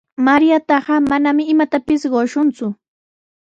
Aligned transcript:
Mariataqa 0.25 0.93
manami 1.09 1.43
imapis 1.53 2.01
qukunku. 2.11 2.67